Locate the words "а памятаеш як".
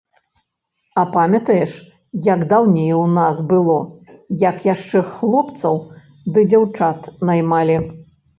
1.01-2.41